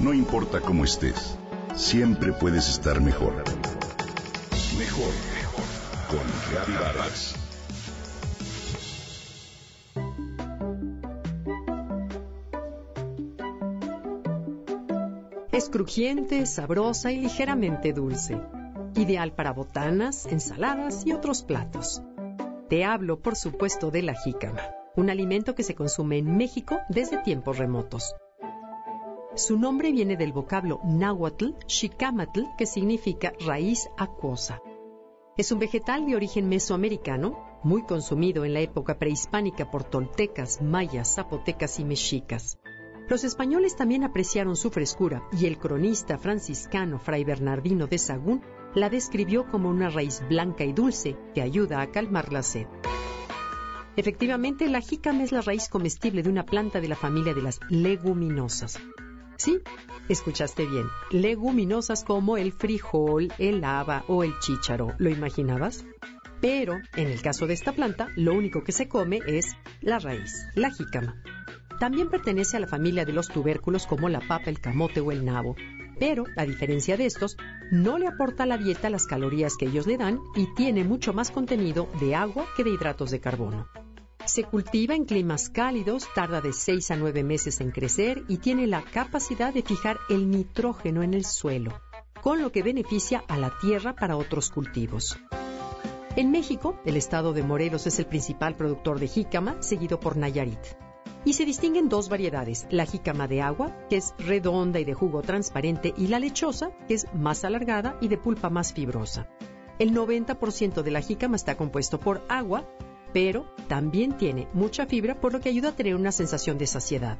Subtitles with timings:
[0.00, 1.36] No importa cómo estés,
[1.74, 3.34] siempre puedes estar mejor.
[4.78, 5.64] Mejor, mejor.
[6.08, 7.34] Con Reavivadas.
[15.52, 18.40] Es crujiente, sabrosa y ligeramente dulce.
[18.94, 22.02] Ideal para botanas, ensaladas y otros platos.
[22.70, 24.62] Te hablo, por supuesto, de la jícama,
[24.96, 28.14] un alimento que se consume en México desde tiempos remotos.
[29.36, 34.60] Su nombre viene del vocablo náhuatl, xicamatl, que significa raíz acuosa.
[35.36, 41.14] Es un vegetal de origen mesoamericano, muy consumido en la época prehispánica por toltecas, mayas,
[41.14, 42.58] zapotecas y mexicas.
[43.08, 48.42] Los españoles también apreciaron su frescura y el cronista franciscano Fray Bernardino de Sagún
[48.74, 52.66] la describió como una raíz blanca y dulce que ayuda a calmar la sed.
[53.94, 57.60] Efectivamente, la jícama es la raíz comestible de una planta de la familia de las
[57.68, 58.80] leguminosas.
[59.40, 59.58] Sí,
[60.10, 64.92] escuchaste bien, leguminosas como el frijol, el haba o el chícharo.
[64.98, 65.86] ¿Lo imaginabas?
[66.42, 70.46] Pero, en el caso de esta planta, lo único que se come es la raíz,
[70.54, 71.22] la jícama.
[71.78, 75.24] También pertenece a la familia de los tubérculos como la papa, el camote o el
[75.24, 75.56] nabo.
[75.98, 77.38] Pero, a diferencia de estos,
[77.72, 81.14] no le aporta a la dieta las calorías que ellos le dan y tiene mucho
[81.14, 83.68] más contenido de agua que de hidratos de carbono.
[84.26, 88.66] Se cultiva en climas cálidos, tarda de 6 a 9 meses en crecer y tiene
[88.66, 91.80] la capacidad de fijar el nitrógeno en el suelo,
[92.22, 95.18] con lo que beneficia a la tierra para otros cultivos.
[96.16, 100.60] En México, el estado de Morelos es el principal productor de jícama, seguido por Nayarit.
[101.24, 105.22] Y se distinguen dos variedades, la jícama de agua, que es redonda y de jugo
[105.22, 109.28] transparente, y la lechosa, que es más alargada y de pulpa más fibrosa.
[109.78, 112.68] El 90% de la jícama está compuesto por agua
[113.12, 117.18] pero también tiene mucha fibra por lo que ayuda a tener una sensación de saciedad.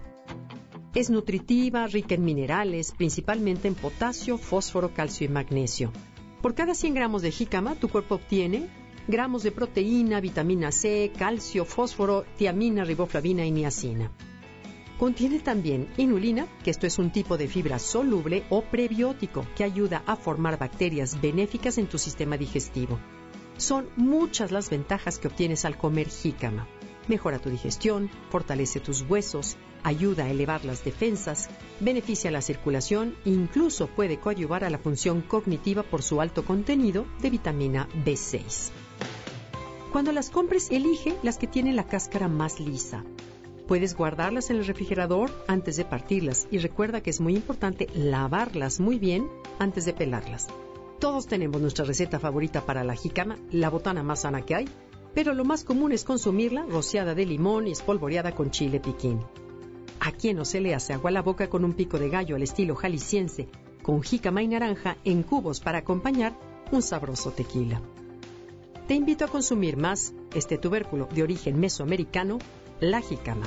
[0.94, 5.92] Es nutritiva, rica en minerales, principalmente en potasio, fósforo, calcio y magnesio.
[6.42, 8.68] Por cada 100 gramos de jícama, tu cuerpo obtiene
[9.10, 14.10] gramos de proteína, vitamina C, calcio, fósforo, tiamina, riboflavina y niacina.
[14.98, 20.02] Contiene también inulina, que esto es un tipo de fibra soluble o prebiótico que ayuda
[20.06, 23.00] a formar bacterias benéficas en tu sistema digestivo.
[23.60, 26.66] Son muchas las ventajas que obtienes al comer jícama.
[27.08, 33.28] Mejora tu digestión, fortalece tus huesos, ayuda a elevar las defensas, beneficia la circulación e
[33.28, 38.70] incluso puede coadyuvar a la función cognitiva por su alto contenido de vitamina B6.
[39.92, 43.04] Cuando las compres, elige las que tienen la cáscara más lisa.
[43.68, 48.80] Puedes guardarlas en el refrigerador antes de partirlas y recuerda que es muy importante lavarlas
[48.80, 49.28] muy bien
[49.58, 50.48] antes de pelarlas.
[51.00, 54.68] Todos tenemos nuestra receta favorita para la jícama, la botana más sana que hay,
[55.14, 59.18] pero lo más común es consumirla rociada de limón y espolvoreada con chile piquín.
[59.98, 62.42] ¿A quién no se le hace agua la boca con un pico de gallo al
[62.42, 63.48] estilo jalisciense,
[63.82, 66.38] con jícama y naranja en cubos para acompañar
[66.70, 67.80] un sabroso tequila?
[68.86, 72.38] Te invito a consumir más este tubérculo de origen mesoamericano,
[72.78, 73.46] la jícama.